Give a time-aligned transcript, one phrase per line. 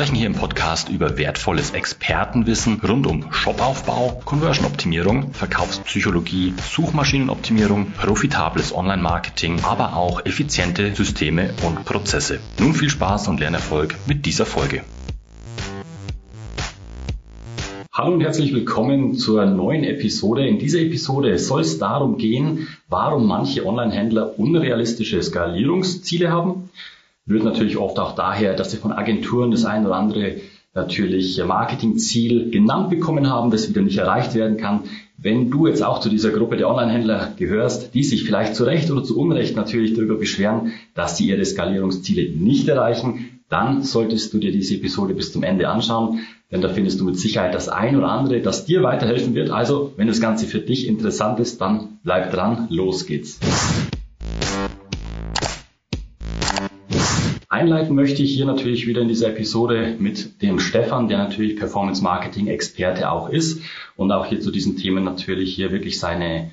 [0.00, 9.60] sprechen hier im Podcast über wertvolles Expertenwissen rund um Shopaufbau, Conversion-Optimierung, Verkaufspsychologie, Suchmaschinenoptimierung, profitables Online-Marketing,
[9.62, 12.40] aber auch effiziente Systeme und Prozesse.
[12.58, 14.84] Nun viel Spaß und Lernerfolg mit dieser Folge.
[17.92, 20.48] Hallo und herzlich willkommen zur neuen Episode.
[20.48, 26.70] In dieser Episode soll es darum gehen, warum manche Online-Händler unrealistische Skalierungsziele haben.
[27.26, 30.36] Wird natürlich oft auch daher, dass sie von Agenturen das ein oder andere
[30.74, 34.84] natürlich Marketingziel genannt bekommen haben, das wieder nicht erreicht werden kann.
[35.16, 38.90] Wenn du jetzt auch zu dieser Gruppe der Online-Händler gehörst, die sich vielleicht zu Recht
[38.90, 44.38] oder zu Unrecht natürlich darüber beschweren, dass sie ihre Skalierungsziele nicht erreichen, dann solltest du
[44.38, 47.96] dir diese Episode bis zum Ende anschauen denn da findest du mit Sicherheit das ein
[47.96, 49.50] oder andere, das dir weiterhelfen wird.
[49.50, 53.38] Also, wenn das Ganze für dich interessant ist, dann bleib dran, los geht's.
[57.60, 62.02] Einleiten möchte ich hier natürlich wieder in dieser Episode mit dem Stefan, der natürlich Performance
[62.02, 63.60] Marketing Experte auch ist
[63.96, 66.52] und auch hier zu diesen Themen natürlich hier wirklich seine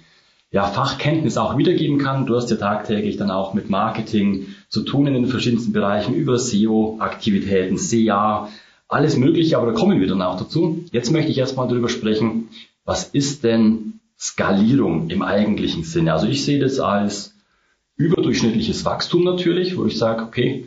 [0.52, 2.25] ja, Fachkenntnis auch wiedergeben kann.
[2.25, 6.38] Du hast ja tagtäglich dann auch mit Marketing zu tun in den verschiedensten Bereichen über
[6.38, 8.49] SEO-Aktivitäten, SEA,
[8.89, 10.83] alles Mögliche, aber da kommen wir dann auch dazu.
[10.92, 12.49] Jetzt möchte ich erstmal darüber sprechen,
[12.83, 16.11] was ist denn Skalierung im eigentlichen Sinne?
[16.11, 17.33] Also ich sehe das als
[17.95, 20.66] überdurchschnittliches Wachstum natürlich, wo ich sage, okay,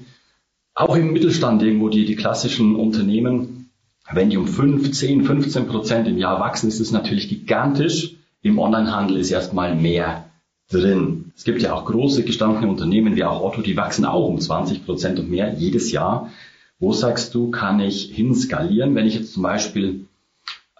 [0.74, 3.70] auch im Mittelstand irgendwo die, die klassischen Unternehmen,
[4.10, 8.16] wenn die um 5, 10, 15 Prozent im Jahr wachsen, ist es natürlich gigantisch.
[8.42, 10.30] Im Onlinehandel ist erstmal mehr
[10.70, 11.32] drin.
[11.36, 14.84] Es gibt ja auch große gestandene Unternehmen wie auch Otto, die wachsen auch um 20
[14.84, 16.30] Prozent und mehr jedes Jahr.
[16.78, 20.06] Wo sagst du, kann ich hinskalieren, wenn ich jetzt zum Beispiel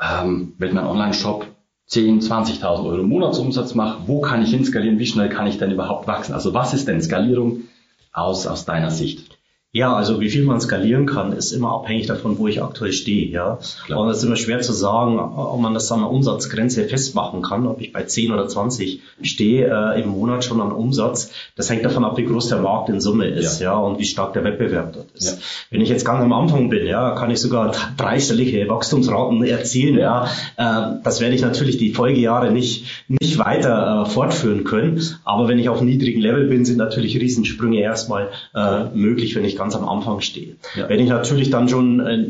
[0.01, 1.47] ähm, mit meinem Online-Shop
[1.87, 6.07] 10, 20.000 Euro Monatsumsatz mache, wo kann ich hinskalieren, wie schnell kann ich denn überhaupt
[6.07, 6.33] wachsen?
[6.33, 7.65] Also was ist denn Skalierung
[8.13, 9.40] aus, aus deiner Sicht?
[9.73, 13.31] Ja, also wie viel man skalieren kann, ist immer abhängig davon, wo ich aktuell stehe.
[13.31, 14.01] Ja, Klar.
[14.01, 17.69] und es ist immer schwer zu sagen, ob man das an einer Umsatzgrenze festmachen kann,
[17.69, 21.31] ob ich bei 10 oder 20 stehe äh, im Monat schon an Umsatz.
[21.55, 24.05] Das hängt davon ab, wie groß der Markt in Summe ist, ja, ja und wie
[24.07, 25.37] stark der Wettbewerb dort ist.
[25.37, 25.39] Ja.
[25.71, 29.99] Wenn ich jetzt ganz am Anfang bin, ja, kann ich sogar dreistellige Wachstumsraten erzielen.
[29.99, 30.25] Ja,
[30.57, 35.01] äh, das werde ich natürlich die Folgejahre nicht nicht weiter äh, fortführen können.
[35.23, 39.45] Aber wenn ich auf einem niedrigen Level bin, sind natürlich Riesensprünge erstmal äh, möglich, wenn
[39.45, 40.57] ich ganz am Anfang stehe.
[40.75, 40.89] Ja.
[40.89, 42.27] Wenn ich natürlich dann schon äh,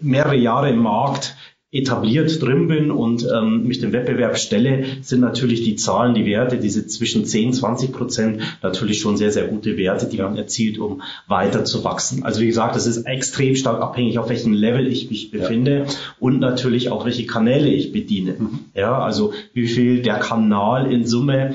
[0.00, 1.34] mehrere Jahre im Markt
[1.72, 6.56] etabliert drin bin und ähm, mich dem Wettbewerb stelle, sind natürlich die Zahlen, die Werte,
[6.56, 11.02] diese zwischen 10, 20 Prozent natürlich schon sehr, sehr gute Werte, die man erzielt, um
[11.28, 12.24] weiter zu wachsen.
[12.24, 15.94] Also wie gesagt, das ist extrem stark abhängig, auf welchem Level ich mich befinde ja.
[16.18, 18.34] und natürlich auch welche Kanäle ich bediene.
[18.36, 18.58] Mhm.
[18.74, 21.54] Ja, also wie viel der Kanal in Summe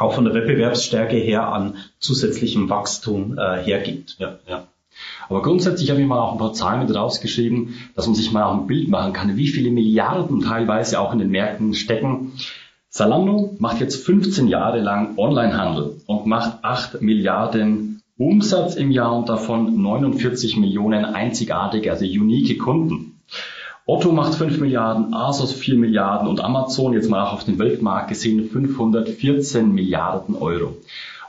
[0.00, 4.16] auch von der Wettbewerbsstärke her an zusätzlichem Wachstum äh, hergibt.
[4.18, 4.66] Ja, ja.
[5.28, 8.44] Aber grundsätzlich habe ich mal auch ein paar Zahlen mit rausgeschrieben, dass man sich mal
[8.44, 12.32] auch ein Bild machen kann, wie viele Milliarden teilweise auch in den Märkten stecken.
[12.88, 19.28] Zalando macht jetzt 15 Jahre lang Onlinehandel und macht 8 Milliarden Umsatz im Jahr und
[19.28, 23.09] davon 49 Millionen einzigartige, also unique Kunden.
[23.90, 28.06] Otto macht 5 Milliarden, Asos 4 Milliarden und Amazon jetzt mal auch auf den Weltmarkt
[28.08, 30.76] gesehen 514 Milliarden Euro.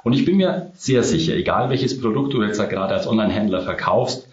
[0.04, 4.28] Und ich bin mir sehr sicher, egal welches Produkt du jetzt gerade als Online-Händler verkaufst,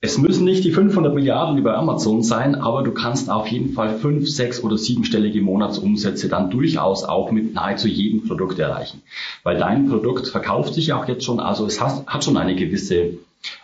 [0.00, 3.96] es müssen nicht die 500 Milliarden über Amazon sein, aber du kannst auf jeden Fall
[3.96, 9.02] fünf, sechs oder siebenstellige Monatsumsätze dann durchaus auch mit nahezu jedem Produkt erreichen.
[9.42, 13.18] Weil dein Produkt verkauft sich auch jetzt schon, also es hat, hat schon eine gewisse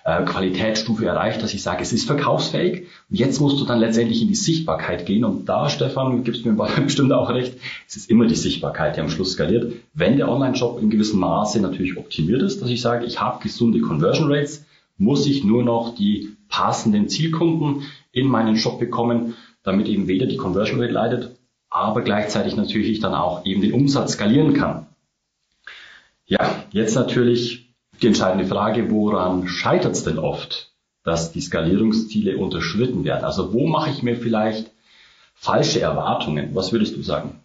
[0.05, 2.87] äh, Qualitätsstufe erreicht, dass ich sage, es ist verkaufsfähig.
[3.11, 5.25] Und jetzt musst du dann letztendlich in die Sichtbarkeit gehen.
[5.25, 6.53] Und da, Stefan, gibst mir
[6.85, 7.57] bestimmt auch recht,
[7.89, 9.73] es ist immer die Sichtbarkeit, die am Schluss skaliert.
[9.95, 13.81] Wenn der Online-Shop in gewissem Maße natürlich optimiert ist, dass ich sage, ich habe gesunde
[13.81, 14.65] Conversion Rates,
[14.99, 17.83] muss ich nur noch die passenden Zielkunden
[18.13, 21.37] in meinen Shop bekommen, damit eben weder die Conversion Rate leidet,
[21.71, 24.87] aber gleichzeitig natürlich ich dann auch eben den Umsatz skalieren kann.
[26.27, 27.62] Ja, jetzt natürlich
[28.03, 30.73] die entscheidende Frage, woran scheitert es denn oft,
[31.05, 33.25] dass die Skalierungsziele unterschritten werden?
[33.25, 34.71] Also wo mache ich mir vielleicht
[35.35, 36.55] falsche Erwartungen?
[36.55, 37.41] Was würdest du sagen?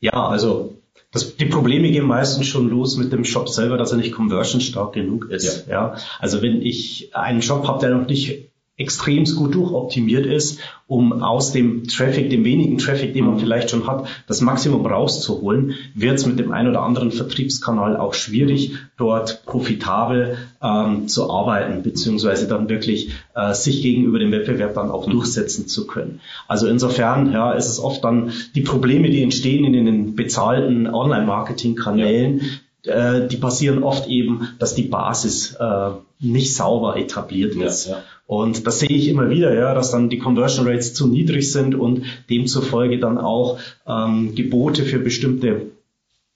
[0.00, 0.74] Ja, also
[1.12, 4.60] das, die Probleme gehen meistens schon los mit dem Shop selber, dass er nicht conversion
[4.60, 5.66] stark genug ist.
[5.68, 5.72] Ja.
[5.72, 5.96] ja.
[6.18, 11.52] Also wenn ich einen Shop habe, der noch nicht extremst gut durchoptimiert ist, um aus
[11.52, 16.26] dem Traffic, dem wenigen Traffic, den man vielleicht schon hat, das Maximum rauszuholen, wird es
[16.26, 22.68] mit dem ein oder anderen Vertriebskanal auch schwierig, dort profitabel ähm, zu arbeiten, beziehungsweise dann
[22.68, 26.20] wirklich äh, sich gegenüber dem Wettbewerb dann auch durchsetzen zu können.
[26.48, 32.40] Also insofern ja, ist es oft dann die Probleme, die entstehen in den bezahlten Online-Marketing-Kanälen,
[32.40, 32.46] ja.
[32.84, 35.90] Äh, die passieren oft eben, dass die Basis äh,
[36.20, 37.86] nicht sauber etabliert ist.
[37.86, 38.02] Ja, ja.
[38.26, 41.74] Und das sehe ich immer wieder, ja, dass dann die Conversion Rates zu niedrig sind
[41.74, 45.66] und demzufolge dann auch ähm, Gebote für bestimmte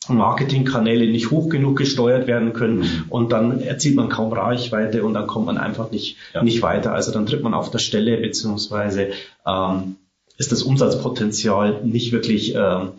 [0.08, 3.04] Marketingkanäle nicht hoch genug gesteuert werden können mhm.
[3.08, 6.42] und dann erzielt man kaum Reichweite und dann kommt man einfach nicht, ja.
[6.42, 6.92] nicht weiter.
[6.92, 9.08] Also dann tritt man auf der Stelle beziehungsweise
[9.46, 9.96] ähm,
[10.36, 12.92] ist das Umsatzpotenzial nicht wirklich ähm,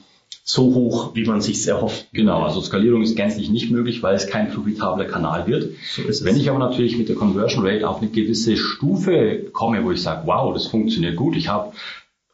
[0.49, 2.07] so hoch, wie man sich erhofft.
[2.11, 5.75] Genau, also Skalierung ist gänzlich nicht möglich, weil es kein profitabler Kanal wird.
[5.93, 9.91] So Wenn ich aber natürlich mit der Conversion Rate auf eine gewisse Stufe komme, wo
[9.91, 11.73] ich sage, wow, das funktioniert gut, ich habe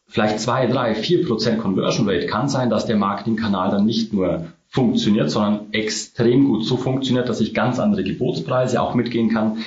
[0.08, 4.46] vielleicht zwei, drei, vier Prozent Conversion Rate, kann sein, dass der Marketingkanal dann nicht nur
[4.70, 9.58] funktioniert, sondern extrem gut so funktioniert, dass ich ganz andere Gebotspreise auch mitgehen kann.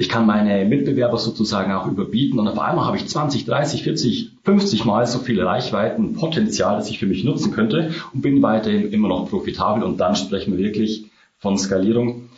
[0.00, 4.30] Ich kann meine Mitbewerber sozusagen auch überbieten und auf einmal habe ich 20, 30, 40,
[4.44, 9.08] 50 Mal so viel Reichweitenpotenzial, das ich für mich nutzen könnte und bin weiterhin immer
[9.08, 11.04] noch profitabel und dann sprechen wir wirklich
[11.36, 12.30] von Skalierung.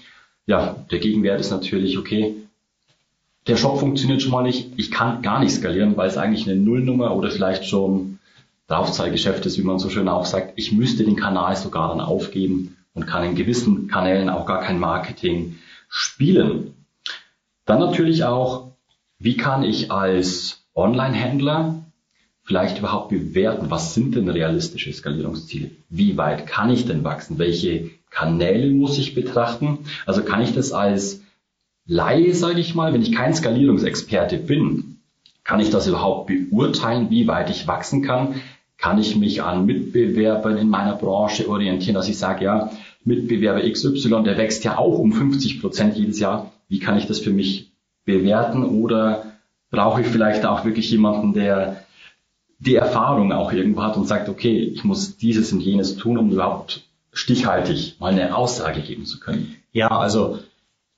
[0.44, 2.34] Ja, der Gegenwert ist natürlich, okay,
[3.46, 6.60] der Shop funktioniert schon mal nicht, ich kann gar nicht skalieren, weil es eigentlich eine
[6.60, 8.18] Nullnummer oder vielleicht schon
[8.66, 10.54] Draufzahlgeschäft ist, wie man so schön auch sagt.
[10.56, 14.80] Ich müsste den Kanal sogar dann aufgeben und kann in gewissen Kanälen auch gar kein
[14.80, 16.74] Marketing spielen.
[17.64, 18.72] Dann natürlich auch,
[19.18, 21.84] wie kann ich als Online-Händler
[22.44, 25.70] vielleicht überhaupt bewerten, was sind denn realistische Skalierungsziele?
[25.88, 27.38] Wie weit kann ich denn wachsen?
[27.38, 29.78] Welche Kanäle muss ich betrachten?
[30.06, 31.22] Also kann ich das als
[31.86, 35.00] Laie, sage ich mal, wenn ich kein Skalierungsexperte bin,
[35.44, 38.40] kann ich das überhaupt beurteilen, wie weit ich wachsen kann?
[38.78, 42.70] Kann ich mich an Mitbewerbern in meiner Branche orientieren, dass ich sage, ja,
[43.04, 46.52] Mitbewerber XY, der wächst ja auch um 50 Prozent jedes Jahr.
[46.68, 47.72] Wie kann ich das für mich
[48.04, 48.64] bewerten?
[48.64, 49.32] Oder
[49.70, 51.84] brauche ich vielleicht auch wirklich jemanden, der
[52.58, 56.30] die Erfahrung auch irgendwo hat und sagt, okay, ich muss dieses und jenes tun, um
[56.30, 59.56] überhaupt stichhaltig mal eine Aussage geben zu können?
[59.72, 60.38] Ja, also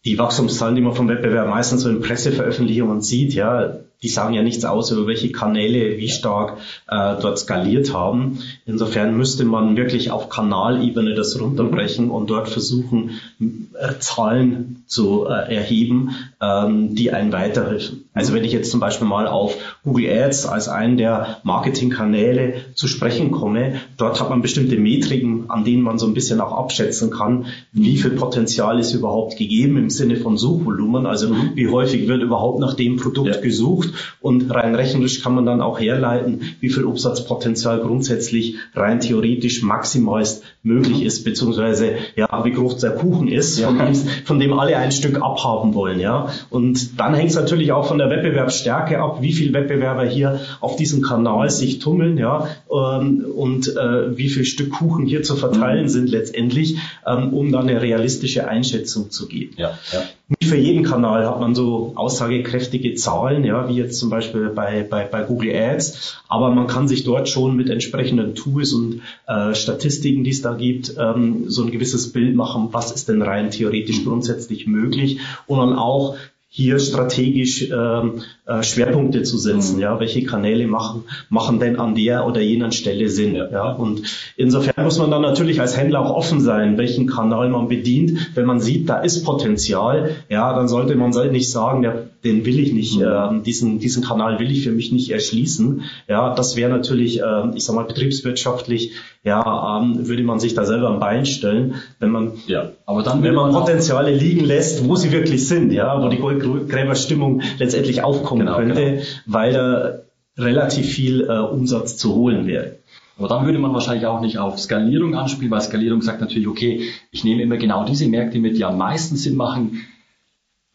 [0.05, 4.43] die Wachstumszahlen, die man vom Wettbewerb meistens so in Presseveröffentlichungen sieht, ja, die sagen ja
[4.43, 6.59] nichts aus über welche Kanäle wie stark
[6.89, 8.39] äh, dort skaliert haben.
[8.67, 15.55] Insofern müsste man wirklich auf Kanalebene das runterbrechen und dort versuchen, äh, Zahlen zu äh,
[15.55, 18.05] erheben, ähm, die einen weiterhelfen.
[18.13, 22.87] Also wenn ich jetzt zum Beispiel mal auf Google Ads als einen der Marketingkanäle zu
[22.87, 27.11] sprechen komme, dort hat man bestimmte Metriken, an denen man so ein bisschen auch abschätzen
[27.11, 31.53] kann, wie viel Potenzial ist überhaupt gegeben im Sinne von Suchvolumen, also mhm.
[31.55, 33.41] wie häufig wird überhaupt nach dem Produkt ja.
[33.41, 39.63] gesucht und rein rechnerisch kann man dann auch herleiten, wie viel Umsatzpotenzial grundsätzlich rein theoretisch
[39.63, 43.69] maximalst möglich ist, beziehungsweise ja, wie groß der Kuchen ist, ja.
[43.69, 46.01] von, dem, von dem alle ein Stück abhaben wollen.
[46.01, 46.31] Ja.
[46.51, 50.77] Und dann hängt es natürlich auch von der Wettbewerbsstärke ab, wie viel Wettbewerber hier auf
[50.77, 55.85] diesem Kanal sich tummeln, ja, ähm, und äh, wie viel Stück Kuchen hier zu verteilen
[55.85, 55.89] mhm.
[55.89, 59.53] sind letztendlich, ähm, um dann eine realistische Einschätzung zu geben.
[59.57, 60.03] Ja, ja.
[60.27, 64.83] Nicht für jeden Kanal hat man so aussagekräftige Zahlen, ja, wie jetzt zum Beispiel bei,
[64.83, 69.55] bei, bei Google Ads, aber man kann sich dort schon mit entsprechenden Tools und äh,
[69.55, 73.51] Statistiken, die es da gibt, ähm, so ein gewisses Bild machen, was ist denn rein
[73.51, 76.17] theoretisch grundsätzlich möglich und dann auch
[76.57, 79.75] hier strategisch ähm, äh, Schwerpunkte zu setzen.
[79.75, 79.83] Mhm.
[79.83, 83.35] Ja, welche Kanäle machen machen denn an der oder jener Stelle Sinn?
[83.35, 83.51] Ja.
[83.51, 84.03] ja, und
[84.37, 88.31] insofern muss man dann natürlich als Händler auch offen sein, welchen Kanal man bedient.
[88.37, 92.59] Wenn man sieht, da ist Potenzial, ja, dann sollte man nicht sagen, der, den will
[92.59, 93.05] ich nicht, mhm.
[93.05, 95.83] äh, diesen diesen Kanal will ich für mich nicht erschließen.
[96.09, 100.65] Ja, das wäre natürlich, äh, ich sag mal, betriebswirtschaftlich, ja, ähm, würde man sich da
[100.65, 104.89] selber am Bein stellen, wenn man, ja, aber dann wenn man, man Potenziale liegen lässt,
[104.89, 109.03] wo sie wirklich sind, ja, wo die Gräberstimmung letztendlich aufkommen genau, könnte, genau.
[109.27, 110.01] weil da
[110.37, 112.77] relativ viel äh, Umsatz zu holen wäre.
[113.17, 116.89] Aber dann würde man wahrscheinlich auch nicht auf Skalierung anspielen, weil Skalierung sagt natürlich, okay,
[117.13, 119.83] ich nehme immer genau diese Märkte mit, die am meisten Sinn machen.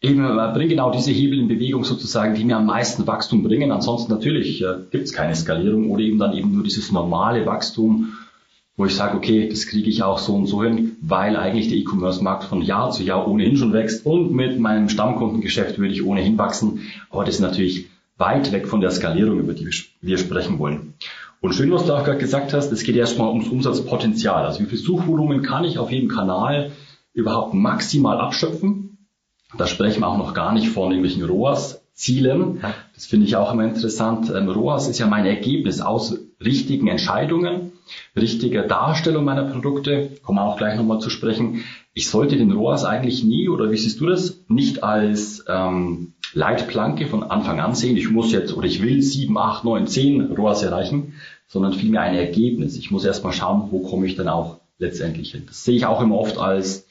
[0.02, 3.70] Eben, äh, bringe genau diese Hebel in Bewegung sozusagen, die mir am meisten Wachstum bringen.
[3.70, 8.14] Ansonsten natürlich äh, gibt es keine Skalierung oder eben dann eben nur dieses normale Wachstum,
[8.78, 11.76] wo ich sage, okay, das kriege ich auch so und so hin, weil eigentlich der
[11.76, 16.38] E-Commerce-Markt von Jahr zu Jahr ohnehin schon wächst und mit meinem Stammkundengeschäft würde ich ohnehin
[16.38, 16.80] wachsen.
[17.10, 19.68] Aber das ist natürlich weit weg von der Skalierung, über die
[20.00, 20.94] wir sprechen wollen.
[21.42, 24.46] Und schön, was du auch gerade gesagt hast, es geht erstmal ums Umsatzpotenzial.
[24.46, 26.72] Also wie viel Suchvolumen kann ich auf jedem Kanal
[27.12, 28.89] überhaupt maximal abschöpfen?
[29.56, 32.60] Da sprechen wir auch noch gar nicht von irgendwelchen ROAS-Zielen.
[32.94, 34.30] Das finde ich auch immer interessant.
[34.34, 37.72] Ähm, ROAS ist ja mein Ergebnis aus richtigen Entscheidungen,
[38.16, 40.10] richtiger Darstellung meiner Produkte.
[40.22, 41.64] Kommen wir auch gleich nochmal zu sprechen.
[41.92, 47.06] Ich sollte den ROAS eigentlich nie, oder wie siehst du das, nicht als ähm, Leitplanke
[47.06, 47.96] von Anfang an sehen.
[47.96, 51.14] Ich muss jetzt oder ich will 7, 8, 9, 10 ROAS erreichen,
[51.48, 52.76] sondern vielmehr ein Ergebnis.
[52.76, 55.44] Ich muss erstmal schauen, wo komme ich denn auch letztendlich hin.
[55.46, 56.86] Das sehe ich auch immer oft als,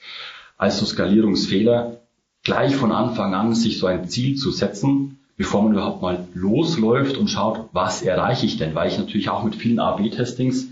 [0.57, 2.01] als so Skalierungsfehler
[2.49, 7.15] gleich von Anfang an sich so ein Ziel zu setzen, bevor man überhaupt mal losläuft
[7.15, 10.69] und schaut, was erreiche ich denn, weil ich natürlich auch mit vielen A-B-Testings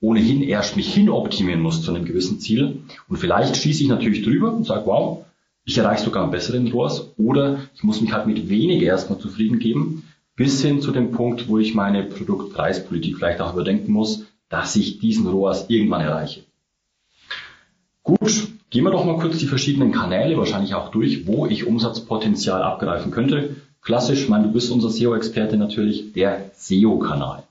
[0.00, 2.82] ohnehin erst mich hin optimieren muss zu einem gewissen Ziel.
[3.08, 5.24] Und vielleicht schieße ich natürlich drüber und sage, wow,
[5.64, 9.60] ich erreiche sogar einen besseren ROAS oder ich muss mich halt mit weniger erstmal zufrieden
[9.60, 10.02] geben,
[10.34, 14.98] bis hin zu dem Punkt, wo ich meine Produktpreispolitik vielleicht auch überdenken muss, dass ich
[14.98, 16.40] diesen ROAS irgendwann erreiche.
[18.02, 22.62] Gut, Gehen wir doch mal kurz die verschiedenen Kanäle wahrscheinlich auch durch, wo ich Umsatzpotenzial
[22.62, 23.56] abgreifen könnte.
[23.82, 27.42] Klassisch, ich meine, du bist unser SEO-Experte natürlich, der SEO-Kanal.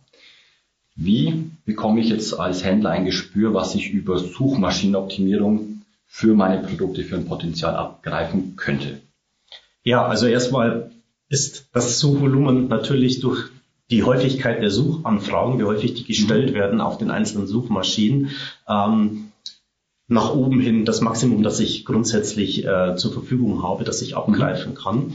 [0.95, 7.03] Wie bekomme ich jetzt als Händler ein Gespür, was ich über Suchmaschinenoptimierung für meine Produkte
[7.03, 9.01] für ein Potenzial abgreifen könnte?
[9.83, 10.91] Ja, also erstmal
[11.29, 13.49] ist das Suchvolumen natürlich durch
[13.91, 16.55] die Häufigkeit der Suchanfragen, wie häufig die gestellt mhm.
[16.55, 18.29] werden auf den einzelnen Suchmaschinen,
[18.67, 19.28] ähm,
[20.09, 24.73] nach oben hin das Maximum, das ich grundsätzlich äh, zur Verfügung habe, das ich abgreifen
[24.73, 25.13] kann.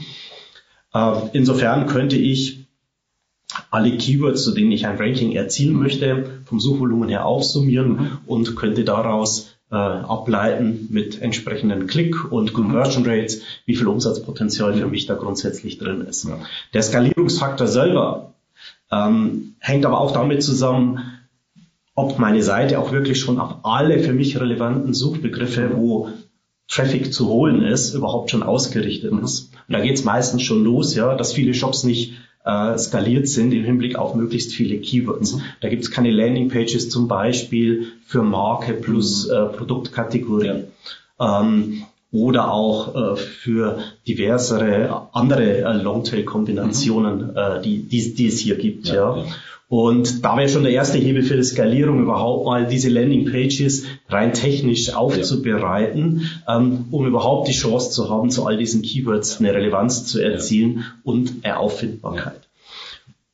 [0.93, 2.65] Äh, insofern könnte ich
[3.69, 8.85] alle Keywords, zu denen ich ein Ranking erzielen möchte, vom Suchvolumen her aufsummieren und könnte
[8.85, 15.15] daraus äh, ableiten mit entsprechenden Click- und Conversion Rates, wie viel Umsatzpotenzial für mich da
[15.15, 16.27] grundsätzlich drin ist.
[16.73, 18.33] Der Skalierungsfaktor selber
[18.91, 21.14] ähm, hängt aber auch damit zusammen,
[21.95, 26.09] ob meine Seite auch wirklich schon auf alle für mich relevanten Suchbegriffe, wo
[26.67, 29.23] Traffic zu holen ist, überhaupt schon ausgerichtet mhm.
[29.23, 29.51] ist.
[29.67, 33.53] Und da geht es meistens schon los, ja, dass viele Shops nicht äh, skaliert sind
[33.53, 35.33] im Hinblick auf möglichst viele Keywords.
[35.33, 35.41] Mhm.
[35.61, 39.33] Da gibt es keine Landingpages zum Beispiel für Marke plus mhm.
[39.33, 40.63] äh, Produktkategorie.
[41.19, 41.83] Ähm,
[42.15, 47.31] oder auch äh, für diversere andere äh, Longtail-Kombinationen, mhm.
[47.35, 48.87] äh, die, die, die es hier gibt.
[48.87, 49.17] Ja, ja.
[49.17, 49.25] ja.
[49.67, 54.33] Und da wäre schon der erste Hebel für die Skalierung überhaupt mal diese Landing-Pages rein
[54.33, 56.57] technisch aufzubereiten, ja.
[56.57, 60.85] ähm, um überhaupt die Chance zu haben, zu all diesen Keywords eine Relevanz zu erzielen
[61.03, 62.41] und eine Auffindbarkeit.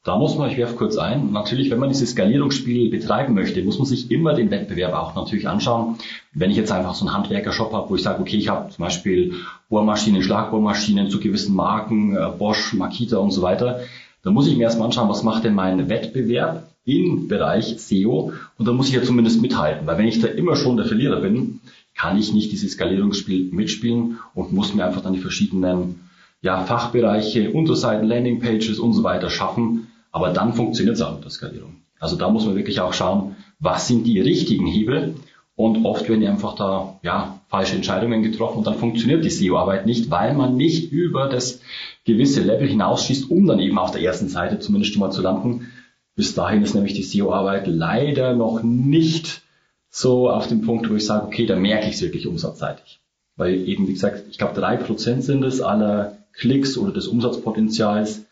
[0.03, 3.77] Da muss man, ich werfe kurz ein, natürlich, wenn man dieses Skalierungsspiel betreiben möchte, muss
[3.77, 5.97] man sich immer den Wettbewerb auch natürlich anschauen.
[6.33, 8.83] Wenn ich jetzt einfach so einen Handwerker-Shop habe, wo ich sage, okay, ich habe zum
[8.83, 9.35] Beispiel
[9.69, 13.81] Bohrmaschinen, Schlagbohrmaschinen zu gewissen Marken, äh, Bosch, Makita und so weiter,
[14.23, 18.67] dann muss ich mir erstmal anschauen, was macht denn mein Wettbewerb im Bereich SEO und
[18.67, 21.59] dann muss ich ja zumindest mithalten, weil wenn ich da immer schon der Verlierer bin,
[21.95, 25.99] kann ich nicht dieses Skalierungsspiel mitspielen und muss mir einfach dann die verschiedenen
[26.41, 31.31] ja, Fachbereiche, Unterseiten, Landingpages und so weiter schaffen, aber dann funktioniert es auch mit der
[31.31, 31.77] Skalierung.
[31.99, 35.15] Also da muss man wirklich auch schauen, was sind die richtigen Hebel
[35.55, 40.09] und oft werden einfach da ja, falsche Entscheidungen getroffen und dann funktioniert die SEO-Arbeit nicht,
[40.09, 41.61] weil man nicht über das
[42.05, 45.71] gewisse Level hinausschießt, um dann eben auf der ersten Seite zumindest schon mal zu landen.
[46.15, 49.43] Bis dahin ist nämlich die SEO-Arbeit leider noch nicht
[49.89, 53.01] so auf dem Punkt, wo ich sage, okay, da merke ich es wirklich umsatzseitig.
[53.35, 58.25] Weil eben, wie gesagt, ich glaube drei Prozent sind es aller Klicks oder des Umsatzpotenzials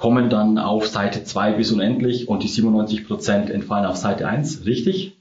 [0.00, 4.64] kommen dann auf Seite 2 bis unendlich und die 97 Prozent entfallen auf Seite 1,
[4.64, 5.18] richtig?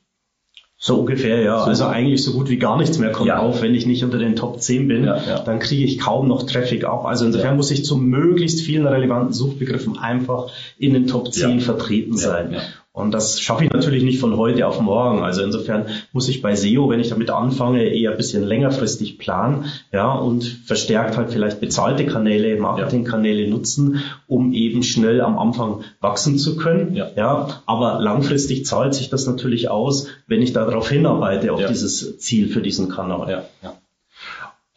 [0.77, 1.59] So ungefähr, ja.
[1.59, 3.39] So also eigentlich so gut wie gar nichts mehr kommt ja.
[3.39, 5.39] auf, wenn ich nicht unter den Top 10 bin, ja, ja.
[5.39, 7.05] dann kriege ich kaum noch Traffic ab.
[7.05, 12.15] Also insofern muss ich zu möglichst vielen relevanten Suchbegriffen einfach in den Top 10 vertreten
[12.15, 12.55] sein.
[12.91, 15.21] Und das schaffe ich natürlich nicht von heute auf morgen.
[15.23, 19.65] Also insofern muss ich bei SEO, wenn ich damit anfange, eher ein bisschen längerfristig planen,
[19.93, 26.37] ja, und verstärkt halt vielleicht bezahlte Kanäle, Marketingkanäle nutzen, um eben schnell am Anfang wachsen
[26.39, 26.95] zu können.
[26.95, 27.09] Ja.
[27.15, 27.61] ja.
[27.67, 31.67] Aber langfristig zahlt sich das natürlich aus, wenn ich darauf hinarbeite, auf ja.
[31.67, 33.29] dieses Ziel für diesen Kanal.
[33.29, 33.43] Ja.
[33.63, 33.78] Ja.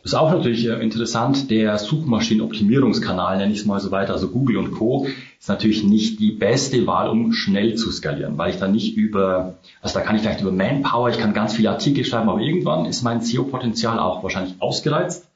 [0.03, 4.29] Das ist auch natürlich äh, interessant, der Suchmaschinenoptimierungskanal, nenne ich es mal so weiter, also
[4.31, 5.07] Google und Co.,
[5.39, 9.59] ist natürlich nicht die beste Wahl, um schnell zu skalieren, weil ich da nicht über,
[9.81, 12.87] also da kann ich vielleicht über Manpower, ich kann ganz viele Artikel schreiben, aber irgendwann
[12.87, 15.29] ist mein SEO-Potenzial auch wahrscheinlich ausgereizt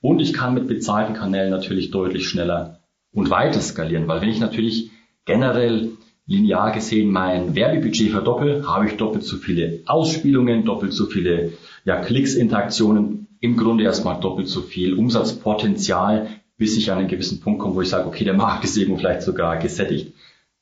[0.00, 2.80] und ich kann mit bezahlten Kanälen natürlich deutlich schneller
[3.12, 4.90] und weiter skalieren, weil wenn ich natürlich
[5.26, 5.90] generell
[6.26, 11.52] linear gesehen mein Werbebudget verdoppel, habe ich doppelt so viele Ausspielungen, doppelt so viele
[11.84, 16.28] ja, Klicks, Interaktionen im Grunde erstmal doppelt so viel Umsatzpotenzial,
[16.58, 18.98] bis ich an einen gewissen Punkt komme, wo ich sage, okay, der Markt ist irgendwo
[18.98, 20.12] vielleicht sogar gesättigt.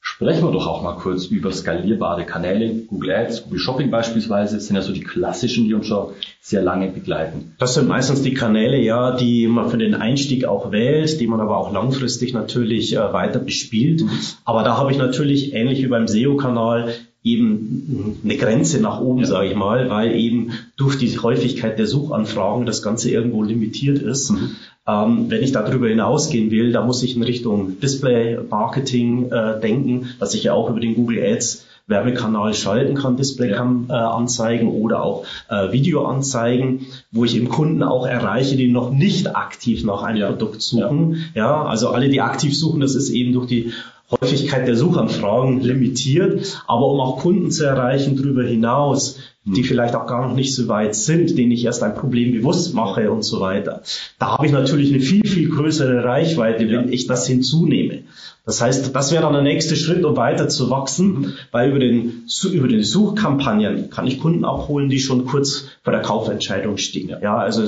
[0.07, 2.75] Sprechen wir doch auch mal kurz über skalierbare Kanäle.
[2.88, 6.12] Google Ads, Google Shopping beispielsweise sind ja so die klassischen, die uns schon
[6.43, 7.54] sehr lange begleiten.
[7.59, 11.40] Das sind meistens die Kanäle, ja, die man für den Einstieg auch wählt, die man
[11.40, 14.02] aber auch langfristig natürlich äh, weiter bespielt.
[14.02, 14.11] Mhm.
[14.45, 16.93] Aber da habe ich natürlich ähnlich wie beim SEO-Kanal
[17.25, 19.26] eben eine Grenze nach oben, ja.
[19.26, 24.31] sage ich mal, weil eben durch die Häufigkeit der Suchanfragen das Ganze irgendwo limitiert ist.
[24.31, 24.50] Mhm.
[24.87, 30.35] Ähm, wenn ich darüber hinausgehen will, da muss ich in Richtung Display-Marketing äh, denken, dass
[30.35, 34.73] ich ja auch über den Google Ads Werbekanal schalten kann, Display-Anzeigen ja.
[34.73, 40.02] oder auch äh, Videoanzeigen, wo ich eben Kunden auch erreiche, die noch nicht aktiv nach
[40.02, 40.28] einem ja.
[40.28, 41.25] Produkt suchen.
[41.35, 41.43] Ja.
[41.43, 43.73] ja, also alle, die aktiv suchen, das ist eben durch die
[44.11, 49.64] Häufigkeit der Suchanfragen limitiert, aber um auch Kunden zu erreichen darüber hinaus, die hm.
[49.64, 53.10] vielleicht auch gar noch nicht so weit sind, denen ich erst ein Problem bewusst mache
[53.10, 53.82] und so weiter.
[54.18, 58.04] Da habe ich natürlich eine viel, viel größere Reichweite, wenn ich das hinzunehme.
[58.46, 61.32] Das heißt, das wäre dann der nächste Schritt, um weiter zu wachsen, mhm.
[61.50, 65.94] weil über den, über den Suchkampagnen kann ich Kunden auch holen, die schon kurz vor
[65.94, 67.16] der Kaufentscheidung stehen.
[67.22, 67.64] Ja, also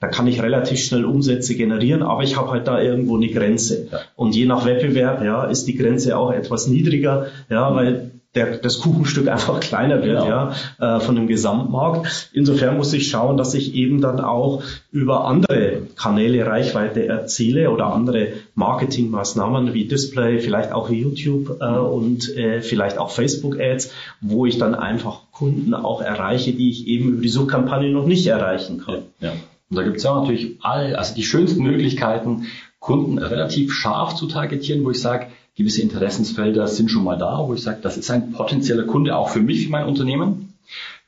[0.00, 3.88] da kann ich relativ schnell Umsätze generieren, aber ich habe halt da irgendwo eine Grenze.
[3.92, 4.00] Ja.
[4.16, 8.78] Und je nach Wettbewerb, ja, ist die Grenze auch etwas niedriger, ja, weil der, das
[8.78, 10.26] Kuchenstück einfach kleiner wird, genau.
[10.26, 12.30] ja, äh, von dem Gesamtmarkt.
[12.32, 17.92] Insofern muss ich schauen, dass ich eben dann auch über andere Kanäle Reichweite erziele oder
[17.92, 24.46] andere Marketingmaßnahmen wie Display, vielleicht auch YouTube äh, und äh, vielleicht auch Facebook Ads, wo
[24.46, 28.78] ich dann einfach Kunden auch erreiche, die ich eben über die Suchkampagne noch nicht erreichen
[28.78, 29.02] kann.
[29.20, 29.32] Ja, ja.
[29.70, 32.46] Und da gibt es ja natürlich all, also die schönsten Möglichkeiten,
[32.80, 35.26] Kunden relativ scharf zu targetieren, wo ich sage,
[35.58, 39.28] gewisse Interessensfelder sind schon mal da, wo ich sage, das ist ein potenzieller Kunde auch
[39.28, 40.54] für mich, für mein Unternehmen.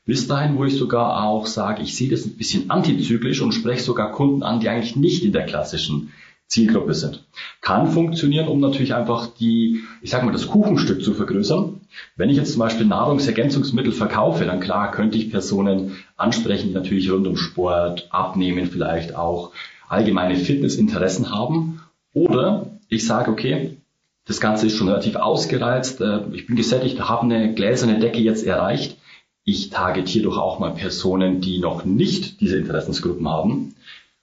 [0.05, 3.81] Bis dahin, wo ich sogar auch sage, ich sehe das ein bisschen antizyklisch und spreche
[3.81, 6.11] sogar Kunden an, die eigentlich nicht in der klassischen
[6.47, 7.23] Zielgruppe sind.
[7.61, 11.79] Kann funktionieren, um natürlich einfach die, ich sage mal, das Kuchenstück zu vergrößern.
[12.17, 17.09] Wenn ich jetzt zum Beispiel Nahrungsergänzungsmittel verkaufe, dann klar könnte ich Personen ansprechen, die natürlich
[17.09, 19.51] rund um Sport, Abnehmen, vielleicht auch
[19.87, 21.79] allgemeine Fitnessinteressen haben.
[22.13, 23.77] Oder ich sage, okay,
[24.25, 26.01] das Ganze ist schon relativ ausgereizt.
[26.01, 28.97] Äh, ich bin gesättigt, habe eine gläserne Decke jetzt erreicht.
[29.43, 33.75] Ich targetiere doch auch mal Personen, die noch nicht diese Interessensgruppen haben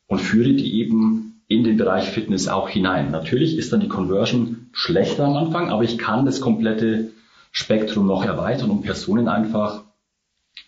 [0.06, 3.10] und führe die eben in den Bereich Fitness auch hinein.
[3.10, 7.10] Natürlich ist dann die Conversion schlechter am Anfang, aber ich kann das komplette
[7.50, 9.82] Spektrum noch erweitern, um Personen einfach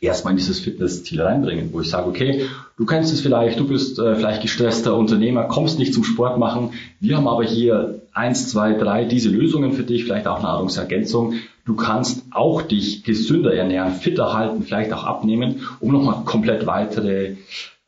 [0.01, 2.47] erstmal in dieses Fitnessziel reinbringen, wo ich sage, okay,
[2.81, 6.71] du kennst es vielleicht, du bist äh, vielleicht gestresster Unternehmer, kommst nicht zum Sport machen.
[6.99, 11.35] Wir haben aber hier eins, zwei, drei diese Lösungen für dich, vielleicht auch Nahrungsergänzung.
[11.66, 17.35] Du kannst auch dich gesünder ernähren, fitter halten, vielleicht auch abnehmen, um nochmal komplett weitere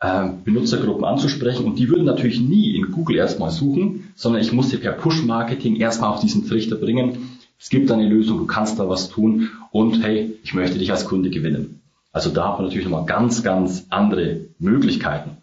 [0.01, 1.65] äh, Benutzergruppen anzusprechen.
[1.65, 5.77] Und die würden natürlich nie in Google erstmal suchen, sondern ich muss sie per Push-Marketing
[5.77, 7.39] erstmal auf diesen Trichter bringen.
[7.59, 11.07] Es gibt eine Lösung, du kannst da was tun und hey, ich möchte dich als
[11.07, 11.82] Kunde gewinnen.
[12.13, 15.39] Also da hat man natürlich nochmal ganz, ganz andere Möglichkeiten.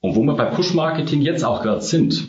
[0.00, 2.28] Und wo wir bei Push-Marketing jetzt auch gerade sind,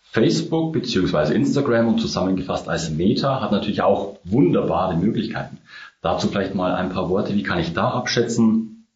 [0.00, 5.58] Facebook beziehungsweise Instagram und zusammengefasst als Meta hat natürlich auch wunderbare Möglichkeiten.
[6.02, 8.86] Dazu vielleicht mal ein paar Worte, wie kann ich da abschätzen,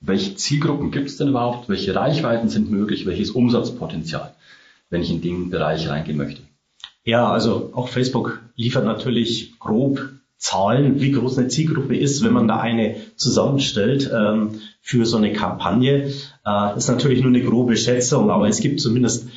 [0.00, 4.34] welche Zielgruppen gibt es denn überhaupt, welche Reichweiten sind möglich, welches Umsatzpotenzial,
[4.88, 6.42] wenn ich in den Bereich reingehen möchte.
[7.04, 10.08] Ja, also auch Facebook liefert natürlich grob
[10.40, 15.34] Zahlen, wie groß eine Zielgruppe ist, wenn man da eine zusammenstellt ähm, für so eine
[15.34, 16.10] Kampagne.
[16.46, 19.28] Äh, ist natürlich nur eine grobe Schätzung, aber es gibt zumindest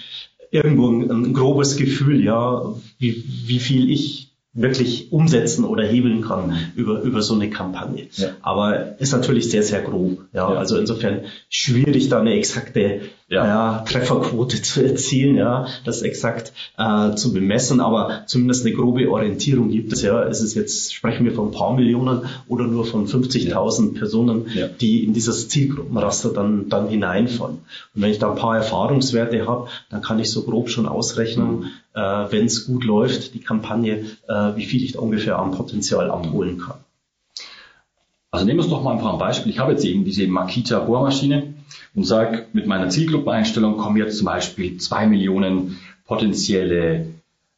[0.50, 6.56] irgendwo ein, ein grobes Gefühl, ja, wie, wie viel ich wirklich umsetzen oder hebeln kann
[6.76, 8.08] über, über so eine Kampagne.
[8.14, 8.30] Ja.
[8.44, 10.26] Aber ist natürlich sehr, sehr grob.
[10.32, 10.58] Ja, ja.
[10.58, 13.80] Also insofern schwierig, da eine exakte ja.
[13.80, 19.92] Trefferquote zu erzielen, ja, das exakt äh, zu bemessen, aber zumindest eine grobe Orientierung gibt
[19.92, 20.04] es.
[20.04, 24.46] Ja, ist es jetzt, sprechen wir von ein paar Millionen oder nur von 50.000 Personen,
[24.80, 27.58] die in dieses Zielgruppenraster dann, dann hineinfallen.
[27.96, 31.62] Und wenn ich da ein paar Erfahrungswerte habe, dann kann ich so grob schon ausrechnen,
[31.62, 35.52] mhm äh, wenn es gut läuft, die Kampagne, äh, wie viel ich da ungefähr am
[35.52, 36.78] Potenzial abholen kann.
[38.32, 39.54] Also nehmen wir es doch mal ein paar Beispiele.
[39.54, 41.54] Ich habe jetzt eben diese Makita Bohrmaschine
[41.94, 47.06] und sage, mit meiner Zielgruppeneinstellung kommen jetzt zum Beispiel zwei Millionen potenzielle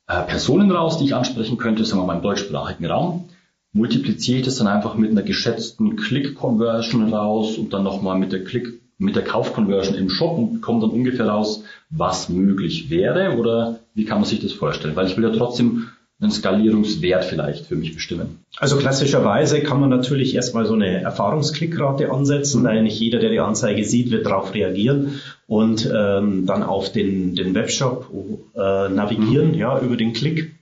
[0.08, 3.30] äh, Personen raus, die ich ansprechen könnte, sagen wir mal im deutschsprachigen Raum.
[3.72, 8.44] Multipliziere ich das dann einfach mit einer geschätzten Click-Conversion raus und dann nochmal mit der
[8.44, 13.80] Click mit der Kaufconversion im Shop und bekomme dann ungefähr raus, was möglich wäre oder
[13.94, 14.96] wie kann man sich das vorstellen?
[14.96, 15.88] Weil ich will ja trotzdem
[16.22, 18.40] einen Skalierungswert vielleicht für mich bestimmen.
[18.58, 23.42] Also klassischerweise kann man natürlich erstmal so eine Erfahrungsklickrate ansetzen, weil nicht jeder, der die
[23.42, 28.10] Anzeige sieht, wird darauf reagieren und ähm, dann auf den, den Webshop
[28.56, 29.58] äh, navigieren, mhm.
[29.58, 30.56] ja, über den Klick.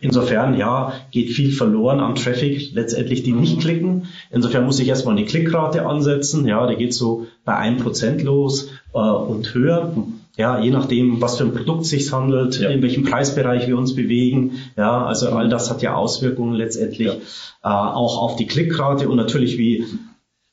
[0.00, 4.08] Insofern, ja, geht viel verloren an Traffic, letztendlich die nicht klicken.
[4.30, 6.46] Insofern muss ich erstmal eine Klickrate ansetzen.
[6.46, 9.92] Ja, der geht so bei 1% los äh, und höher.
[10.36, 12.68] Ja, je nachdem, was für ein Produkt sich handelt, ja.
[12.68, 14.52] in welchem Preisbereich wir uns bewegen.
[14.76, 17.14] Ja, also all das hat ja Auswirkungen letztendlich ja.
[17.14, 17.18] äh,
[17.62, 19.86] auch auf die Klickrate und natürlich wie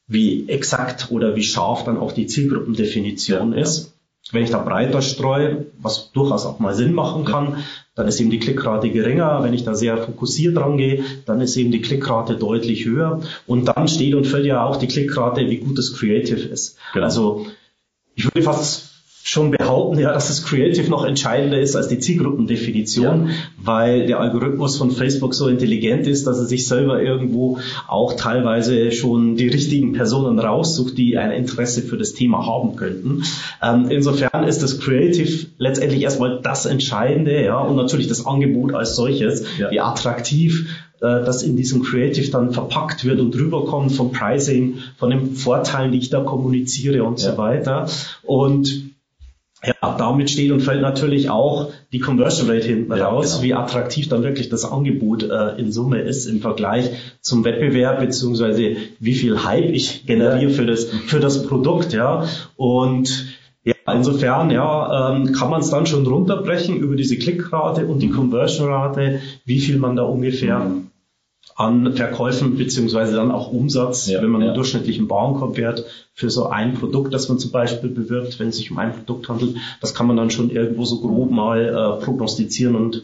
[0.07, 3.61] wie exakt oder wie scharf dann auch die Zielgruppendefinition ja.
[3.61, 3.92] ist.
[4.31, 7.57] Wenn ich da breiter streue, was durchaus auch mal Sinn machen kann,
[7.93, 9.43] dann ist eben die Klickrate geringer.
[9.43, 13.19] Wenn ich da sehr fokussiert rangehe, dann ist eben die Klickrate deutlich höher.
[13.47, 16.77] Und dann steht und fällt ja auch die Klickrate, wie gut das Creative ist.
[16.93, 17.05] Genau.
[17.05, 17.47] Also
[18.15, 18.92] ich würde fast
[19.25, 23.33] schon behaupten, ja, dass das Creative noch entscheidender ist als die Zielgruppendefinition, ja.
[23.57, 28.91] weil der Algorithmus von Facebook so intelligent ist, dass er sich selber irgendwo auch teilweise
[28.91, 33.23] schon die richtigen Personen raussucht, die ein Interesse für das Thema haben könnten.
[33.61, 38.97] Ähm, insofern ist das Creative letztendlich erstmal das Entscheidende, ja, und natürlich das Angebot als
[38.97, 39.71] solches, ja.
[39.71, 40.67] wie attraktiv
[40.99, 45.93] äh, das in diesem Creative dann verpackt wird und rüberkommt vom Pricing, von den Vorteilen,
[45.93, 47.31] die ich da kommuniziere und ja.
[47.31, 47.87] so weiter.
[48.23, 48.82] Und
[49.65, 53.43] ja, damit steht und fällt natürlich auch die Conversion Rate hinten ja, raus, genau.
[53.43, 56.89] wie attraktiv dann wirklich das Angebot äh, in Summe ist im Vergleich
[57.21, 62.25] zum Wettbewerb, beziehungsweise wie viel Hype ich generiere für das, für das Produkt, ja.
[62.57, 67.99] Und ja, insofern ja, ähm, kann man es dann schon runterbrechen über diese Klickrate und
[67.99, 70.89] die Conversion Rate, wie viel man da ungefähr mhm
[71.55, 74.47] an Verkäufen beziehungsweise dann auch Umsatz, ja, wenn man ja.
[74.47, 78.71] einen durchschnittlichen Warenkorbwert für so ein Produkt, das man zum Beispiel bewirbt, wenn es sich
[78.71, 81.59] um ein Produkt handelt, das kann man dann schon irgendwo so grob mal
[81.99, 83.03] äh, prognostizieren und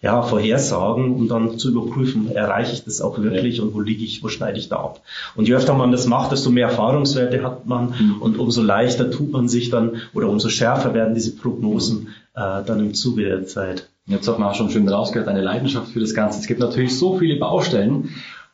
[0.00, 3.64] ja, vorhersagen, um dann zu überprüfen, erreiche ich das auch wirklich ja.
[3.64, 5.00] und wo liege ich, wo schneide ich da ab.
[5.34, 8.22] Und je öfter man das macht, desto mehr Erfahrungswerte hat man mhm.
[8.22, 12.78] und umso leichter tut man sich dann oder umso schärfer werden diese Prognosen äh, dann
[12.78, 13.88] im Zuge der Zeit.
[14.08, 16.40] Jetzt hat man auch schon schön rausgehört, eine Leidenschaft für das Ganze.
[16.40, 18.08] Es gibt natürlich so viele Baustellen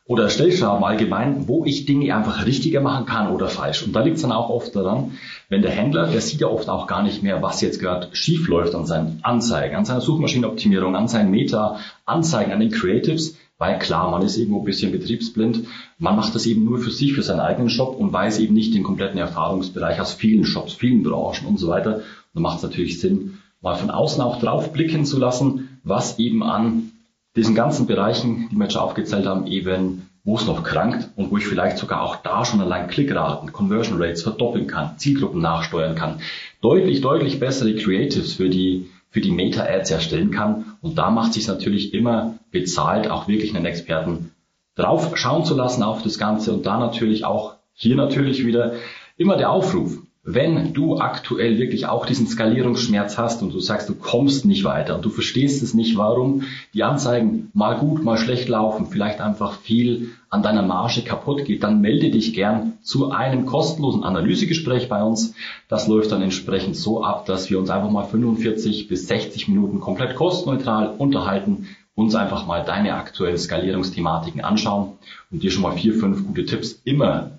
[0.05, 3.83] oder Stellschrauben allgemein, wo ich Dinge einfach richtiger machen kann oder falsch.
[3.83, 5.13] Und da liegt es dann auch oft daran,
[5.49, 8.47] wenn der Händler, der sieht ja oft auch gar nicht mehr, was jetzt gerade schief
[8.49, 14.11] läuft an seinen Anzeigen, an seiner Suchmaschinenoptimierung, an seinen Meta-Anzeigen, an den Creatives, weil klar,
[14.11, 15.65] man ist irgendwo ein bisschen betriebsblind.
[15.97, 18.75] Man macht das eben nur für sich, für seinen eigenen Shop und weiß eben nicht
[18.75, 22.01] den kompletten Erfahrungsbereich aus vielen Shops, vielen Branchen und so weiter.
[22.33, 26.43] Da macht es natürlich Sinn, mal von außen auch drauf blicken zu lassen, was eben
[26.43, 26.91] an
[27.35, 31.31] diesen ganzen Bereichen, die wir jetzt schon aufgezählt haben, eben wo es noch krankt und
[31.31, 35.95] wo ich vielleicht sogar auch da schon allein Klickraten, Conversion Rates verdoppeln kann, Zielgruppen nachsteuern
[35.95, 36.19] kann,
[36.61, 40.77] deutlich, deutlich bessere Creatives für die, für die Meta-Ads erstellen kann.
[40.81, 44.31] Und da macht es sich natürlich immer bezahlt, auch wirklich einen Experten
[44.75, 48.73] drauf schauen zu lassen auf das Ganze und da natürlich auch hier natürlich wieder
[49.17, 50.04] immer der Aufruf.
[50.27, 54.95] Wenn du aktuell wirklich auch diesen Skalierungsschmerz hast und du sagst, du kommst nicht weiter
[54.95, 56.41] und du verstehst es nicht, warum
[56.73, 61.61] die Anzeigen mal gut, mal schlecht laufen, vielleicht einfach viel an deiner Marge kaputt geht,
[61.61, 65.35] dann melde dich gern zu einem kostenlosen Analysegespräch bei uns.
[65.67, 69.79] Das läuft dann entsprechend so ab, dass wir uns einfach mal 45 bis 60 Minuten
[69.79, 74.93] komplett kostenneutral unterhalten, uns einfach mal deine aktuellen Skalierungsthematiken anschauen
[75.29, 77.29] und dir schon mal vier, fünf gute Tipps immer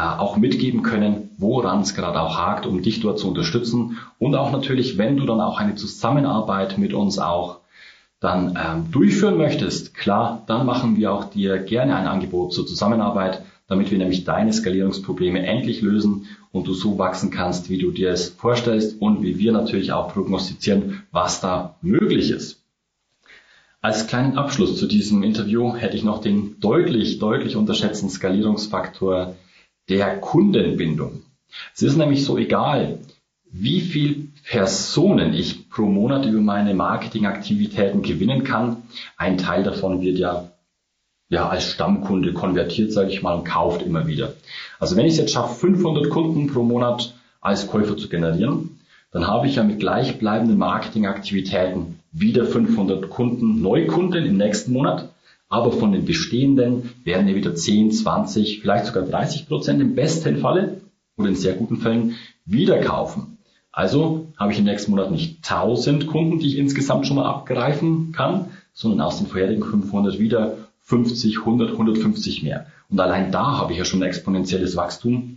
[0.00, 3.98] auch mitgeben können, woran es gerade auch hakt, um dich dort zu unterstützen.
[4.18, 7.58] Und auch natürlich, wenn du dann auch eine Zusammenarbeit mit uns auch
[8.20, 13.42] dann ähm, durchführen möchtest, klar, dann machen wir auch dir gerne ein Angebot zur Zusammenarbeit,
[13.66, 18.10] damit wir nämlich deine Skalierungsprobleme endlich lösen und du so wachsen kannst, wie du dir
[18.10, 22.62] es vorstellst und wie wir natürlich auch prognostizieren, was da möglich ist.
[23.80, 29.34] Als kleinen Abschluss zu diesem Interview hätte ich noch den deutlich, deutlich unterschätzten Skalierungsfaktor
[29.88, 31.22] der Kundenbindung.
[31.74, 32.98] Es ist nämlich so egal,
[33.50, 38.78] wie viel Personen ich pro Monat über meine Marketingaktivitäten gewinnen kann.
[39.16, 40.50] Ein Teil davon wird ja,
[41.28, 44.32] ja als Stammkunde konvertiert, sage ich mal, und kauft immer wieder.
[44.80, 49.26] Also wenn ich es jetzt schaffe, 500 Kunden pro Monat als Käufer zu generieren, dann
[49.26, 55.11] habe ich ja mit gleichbleibenden Marketingaktivitäten wieder 500 Kunden, Neukunden im nächsten Monat
[55.52, 60.38] aber von den bestehenden werden ja wieder 10, 20, vielleicht sogar 30 Prozent im besten
[60.38, 60.80] Falle
[61.18, 62.14] oder in sehr guten Fällen
[62.46, 63.36] wieder kaufen.
[63.70, 68.12] Also habe ich im nächsten Monat nicht 1000 Kunden, die ich insgesamt schon mal abgreifen
[68.12, 72.64] kann, sondern aus den vorherigen 500 wieder 50, 100, 150 mehr.
[72.88, 75.36] Und allein da habe ich ja schon ein exponentielles Wachstum.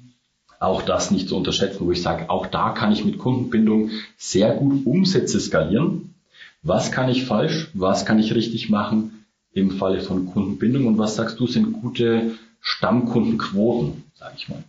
[0.61, 4.53] Auch das nicht zu unterschätzen, wo ich sage, auch da kann ich mit Kundenbindung sehr
[4.53, 6.15] gut Umsätze skalieren.
[6.63, 7.69] Was kann ich falsch?
[7.73, 9.14] Was kann ich richtig machen?
[9.55, 14.63] Im Falle von Kundenbindung und was sagst du sind gute Stammkundenquoten, sage ich mal?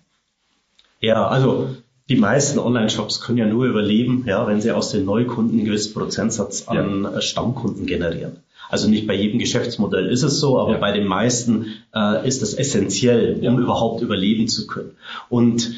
[1.00, 1.68] Ja, also
[2.08, 5.92] die meisten Online-Shops können ja nur überleben, ja, wenn sie aus den Neukunden einen gewissen
[5.92, 7.20] Prozentsatz an ja.
[7.20, 8.38] Stammkunden generieren.
[8.68, 10.78] Also nicht bei jedem Geschäftsmodell ist es so, aber ja.
[10.78, 13.58] bei den meisten äh, ist es essentiell, um ja.
[13.58, 14.92] überhaupt überleben zu können.
[15.28, 15.72] Und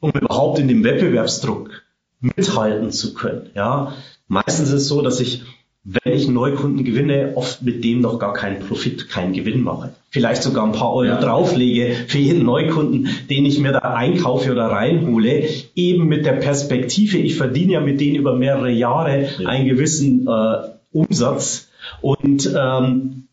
[0.00, 1.70] um überhaupt in dem Wettbewerbsdruck
[2.20, 3.50] mithalten zu können.
[3.54, 3.94] Ja,
[4.26, 5.42] meistens ist es so, dass ich
[6.02, 9.94] wenn ich Neukunden gewinne, oft mit dem noch gar keinen Profit, keinen Gewinn mache.
[10.10, 11.20] Vielleicht sogar ein paar Euro ja.
[11.20, 17.18] drauflege für jeden Neukunden, den ich mir da einkaufe oder reinhole, eben mit der Perspektive,
[17.18, 19.48] ich verdiene ja mit denen über mehrere Jahre ja.
[19.48, 21.68] einen gewissen äh, Umsatz
[22.02, 23.24] und ähm,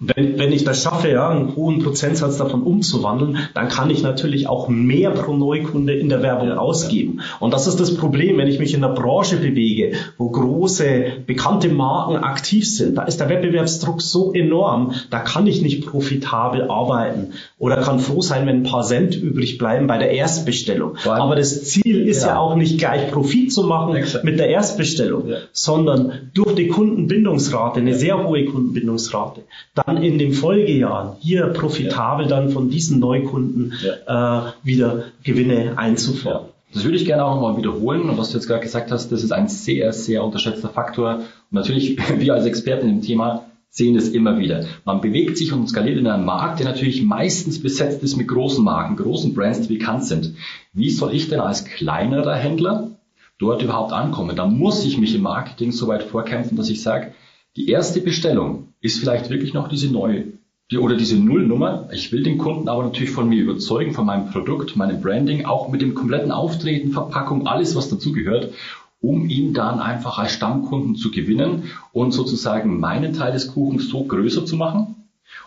[0.00, 4.48] wenn, wenn ich das schaffe, ja, einen hohen Prozentsatz davon umzuwandeln, dann kann ich natürlich
[4.48, 7.18] auch mehr pro Neukunde in der Werbung ja, ausgeben.
[7.18, 7.24] Ja.
[7.40, 11.68] Und das ist das Problem, wenn ich mich in einer Branche bewege, wo große, bekannte
[11.68, 12.96] Marken aktiv sind.
[12.96, 18.20] Da ist der Wettbewerbsdruck so enorm, da kann ich nicht profitabel arbeiten oder kann froh
[18.20, 20.96] sein, wenn ein paar Cent übrig bleiben bei der Erstbestellung.
[21.04, 24.24] Aber das Ziel ist ja, ja auch nicht gleich Profit zu machen Exakt.
[24.24, 29.42] mit der Erstbestellung, sondern durch die Kundenbindungsrate, eine sehr hohe Kundenbindungsrate,
[29.88, 33.72] dann in den Folgejahren hier profitabel dann von diesen Neukunden
[34.06, 36.46] äh, wieder Gewinne einzufahren.
[36.72, 38.08] Das würde ich gerne auch nochmal wiederholen.
[38.08, 41.16] Und was du jetzt gerade gesagt hast, das ist ein sehr, sehr unterschätzter Faktor.
[41.16, 44.64] Und natürlich, wir als Experten im Thema sehen das immer wieder.
[44.84, 48.64] Man bewegt sich und skaliert in einem Markt, der natürlich meistens besetzt ist mit großen
[48.64, 50.34] Marken, großen Brands, die bekannt sind.
[50.72, 52.90] Wie soll ich denn als kleinerer Händler
[53.38, 54.36] dort überhaupt ankommen?
[54.36, 57.12] Da muss ich mich im Marketing so weit vorkämpfen, dass ich sage,
[57.58, 60.26] die erste Bestellung ist vielleicht wirklich noch diese neue
[60.70, 61.88] die, oder diese Nullnummer.
[61.92, 65.68] Ich will den Kunden aber natürlich von mir überzeugen, von meinem Produkt, meinem Branding, auch
[65.68, 68.52] mit dem kompletten Auftreten, Verpackung, alles, was dazugehört,
[69.00, 74.04] um ihn dann einfach als Stammkunden zu gewinnen und sozusagen meinen Teil des Kuchens so
[74.04, 74.94] größer zu machen.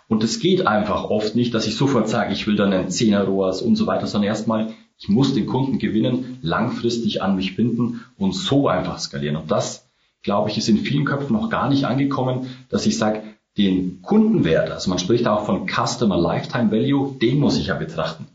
[0.09, 3.23] Und es geht einfach oft nicht, dass ich sofort sage, ich will dann einen 10er
[3.23, 8.01] ROAS und so weiter, sondern erstmal, ich muss den Kunden gewinnen, langfristig an mich binden
[8.17, 9.37] und so einfach skalieren.
[9.37, 9.85] Und das
[10.23, 13.23] glaube ich, ist in vielen Köpfen noch gar nicht angekommen, dass ich sage,
[13.57, 18.27] den Kundenwert, also man spricht auch von Customer Lifetime Value, den muss ich ja betrachten.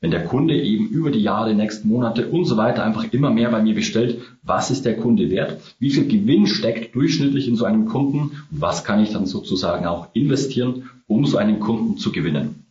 [0.00, 3.50] Wenn der Kunde eben über die Jahre, nächsten Monate und so weiter einfach immer mehr
[3.50, 5.60] bei mir bestellt, was ist der Kunde wert?
[5.78, 8.18] Wie viel Gewinn steckt durchschnittlich in so einem Kunden?
[8.50, 12.66] Und was kann ich dann sozusagen auch investieren, um so einen Kunden zu gewinnen?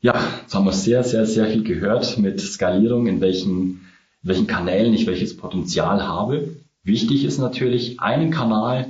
[0.00, 3.80] Ja, jetzt haben wir sehr, sehr, sehr viel gehört mit Skalierung, in welchen,
[4.22, 6.54] in welchen Kanälen ich welches Potenzial habe.
[6.88, 8.86] Wichtig ist natürlich, einen Kanal,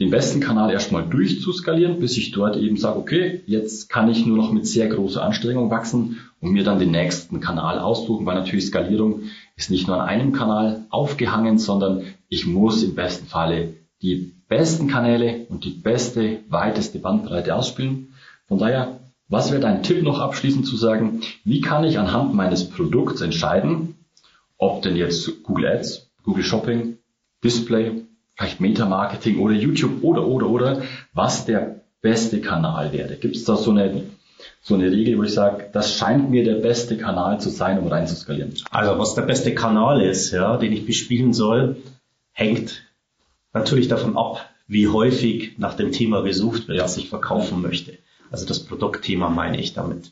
[0.00, 4.36] den besten Kanal erstmal durchzuskalieren, bis ich dort eben sage, okay, jetzt kann ich nur
[4.36, 8.66] noch mit sehr großer Anstrengung wachsen und mir dann den nächsten Kanal aussuchen, weil natürlich
[8.66, 9.20] Skalierung
[9.54, 14.88] ist nicht nur an einem Kanal aufgehangen, sondern ich muss im besten Falle die besten
[14.88, 18.08] Kanäle und die beste, weiteste Bandbreite ausspielen.
[18.48, 22.68] Von daher, was wäre dein Tipp noch abschließend zu sagen, wie kann ich anhand meines
[22.68, 23.94] Produkts entscheiden,
[24.58, 26.98] ob denn jetzt Google Ads, Google Shopping,
[27.46, 28.02] Display,
[28.36, 30.82] vielleicht Meta-Marketing oder YouTube oder, oder, oder,
[31.12, 33.14] was der beste Kanal wäre.
[33.14, 34.02] Gibt es da so eine,
[34.62, 37.86] so eine Regel, wo ich sage, das scheint mir der beste Kanal zu sein, um
[37.86, 38.52] reinzuskalieren?
[38.70, 41.76] Also was der beste Kanal ist, ja, den ich bespielen soll,
[42.32, 42.82] hängt
[43.52, 47.96] natürlich davon ab, wie häufig nach dem Thema gesucht wird, das ich verkaufen möchte.
[48.32, 50.10] Also das Produktthema meine ich damit.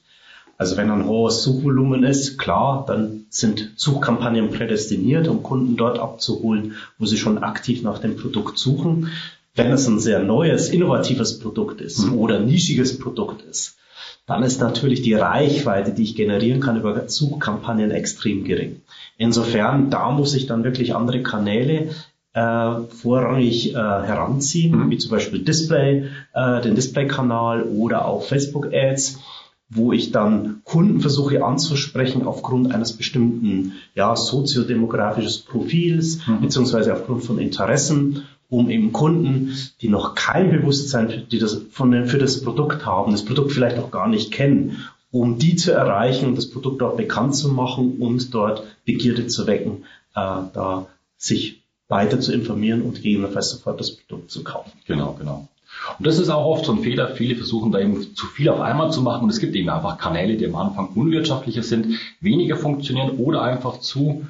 [0.57, 6.75] Also wenn ein hohes Suchvolumen ist, klar, dann sind Suchkampagnen prädestiniert, um Kunden dort abzuholen,
[6.99, 9.11] wo sie schon aktiv nach dem Produkt suchen.
[9.55, 12.19] Wenn es ein sehr neues, innovatives Produkt ist mhm.
[12.19, 13.77] oder nischiges Produkt ist,
[14.27, 18.81] dann ist natürlich die Reichweite, die ich generieren kann über Suchkampagnen extrem gering.
[19.19, 21.91] Insofern, da muss ich dann wirklich andere Kanäle
[22.33, 24.91] äh, vorrangig äh, heranziehen, mhm.
[24.91, 29.21] wie zum Beispiel Display, äh, den Display-Kanal oder auch Facebook-Ads
[29.71, 36.43] wo ich dann Kunden versuche anzusprechen aufgrund eines bestimmten ja, soziodemografisches Profils mhm.
[36.43, 42.19] beziehungsweise aufgrund von Interessen, um eben Kunden, die noch kein Bewusstsein die das von, für
[42.19, 46.37] das Produkt haben, das Produkt vielleicht auch gar nicht kennen, um die zu erreichen und
[46.37, 52.21] das Produkt dort bekannt zu machen und dort Begierde zu wecken, äh, da sich weiter
[52.21, 54.73] zu informieren und gegebenenfalls sofort das Produkt zu kaufen.
[54.87, 55.49] Genau, genau.
[55.99, 57.09] Und das ist auch oft so ein Fehler.
[57.09, 59.25] Viele versuchen da eben zu viel auf einmal zu machen.
[59.25, 63.81] Und es gibt eben einfach Kanäle, die am Anfang unwirtschaftlicher sind, weniger funktionieren oder einfach
[63.81, 64.27] zu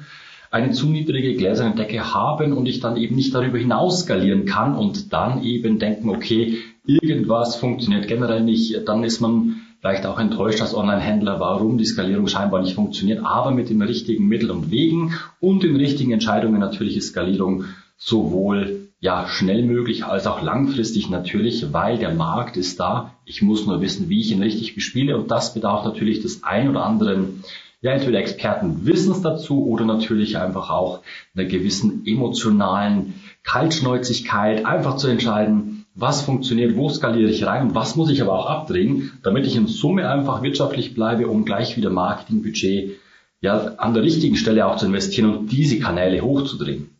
[0.51, 4.77] eine zu niedrige gläserne Decke haben und ich dann eben nicht darüber hinaus skalieren kann
[4.77, 10.61] und dann eben denken, okay, irgendwas funktioniert generell nicht, dann ist man vielleicht auch enttäuscht
[10.61, 15.13] als Online-Händler, warum die Skalierung scheinbar nicht funktioniert, aber mit den richtigen Mitteln und Wegen
[15.39, 17.65] und den richtigen Entscheidungen natürlich ist Skalierung
[17.97, 23.13] sowohl ja, schnell möglich als auch langfristig natürlich, weil der Markt ist da.
[23.25, 26.69] Ich muss nur wissen, wie ich ihn richtig bespiele und das bedarf natürlich des ein
[26.69, 27.43] oder anderen
[27.81, 31.01] ja entweder Experten wissen es dazu oder natürlich einfach auch
[31.35, 37.95] einer gewissen emotionalen Kaltschnäuzigkeit, einfach zu entscheiden, was funktioniert, wo skaliere ich rein und was
[37.95, 41.91] muss ich aber auch abdrehen, damit ich in Summe einfach wirtschaftlich bleibe, um gleich wieder
[41.91, 42.97] Marketingbudget
[43.41, 46.94] ja, an der richtigen Stelle auch zu investieren und diese Kanäle hochzudrehen.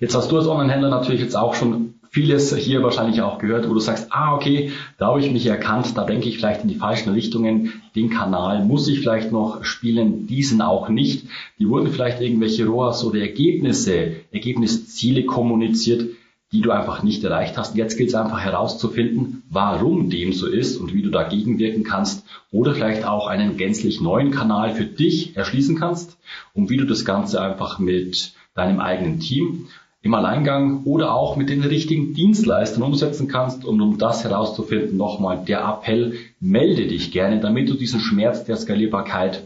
[0.00, 3.74] Jetzt hast du als Online-Händler natürlich jetzt auch schon vieles hier wahrscheinlich auch gehört, wo
[3.74, 6.76] du sagst, ah, okay, da habe ich mich erkannt, da denke ich vielleicht in die
[6.76, 11.26] falschen Richtungen, den Kanal muss ich vielleicht noch spielen, diesen auch nicht.
[11.58, 16.06] Die wurden vielleicht irgendwelche ROAS oder Ergebnisse, Ergebnisziele kommuniziert,
[16.52, 17.76] die du einfach nicht erreicht hast.
[17.76, 22.24] Jetzt gilt es einfach herauszufinden, warum dem so ist und wie du dagegen wirken kannst
[22.50, 26.16] oder vielleicht auch einen gänzlich neuen Kanal für dich erschließen kannst
[26.54, 29.66] und wie du das Ganze einfach mit deinem eigenen Team
[30.08, 33.66] im Alleingang oder auch mit den richtigen Dienstleistern umsetzen kannst.
[33.66, 38.56] Und um das herauszufinden, nochmal der Appell, melde dich gerne, damit du diesen Schmerz der
[38.56, 39.42] Skalierbarkeit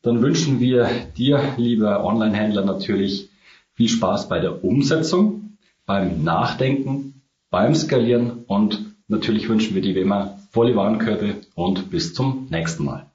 [0.00, 3.28] Dann wünschen wir dir, lieber Online-Händler, natürlich
[3.74, 10.00] viel Spaß bei der Umsetzung, beim Nachdenken, beim Skalieren und Natürlich wünschen wir dir wie
[10.00, 13.06] immer volle Warenkörbe und bis zum nächsten Mal.